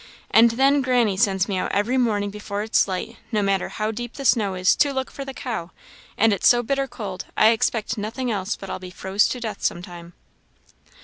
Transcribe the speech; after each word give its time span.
And 0.31 0.49
then 0.53 0.81
granny 0.81 1.15
sends 1.15 1.47
me 1.47 1.59
out 1.59 1.71
every 1.73 1.95
morning 1.95 2.31
before 2.31 2.63
it's 2.63 2.87
light, 2.87 3.17
no 3.31 3.43
matter 3.43 3.69
how 3.69 3.91
deep 3.91 4.13
the 4.15 4.25
snow 4.25 4.55
is, 4.55 4.75
to 4.77 4.91
look 4.93 5.11
for 5.11 5.23
the 5.23 5.31
cow; 5.31 5.69
and 6.17 6.33
it's 6.33 6.47
so 6.47 6.63
bitter 6.63 6.87
cold, 6.87 7.25
I 7.37 7.49
expect 7.49 7.99
nothing 7.99 8.31
else 8.31 8.55
but 8.55 8.71
I'll 8.71 8.79
be 8.79 8.89
froze 8.89 9.27
to 9.27 9.39
death 9.39 9.61
some 9.61 9.83
time." 9.83 10.13